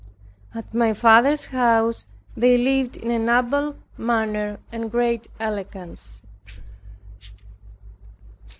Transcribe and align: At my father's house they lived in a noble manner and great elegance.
At 0.55 0.73
my 0.73 0.95
father's 0.95 1.45
house 1.49 2.07
they 2.35 2.57
lived 2.57 2.97
in 2.97 3.11
a 3.11 3.19
noble 3.19 3.75
manner 3.99 4.59
and 4.71 4.89
great 4.89 5.27
elegance. 5.39 6.23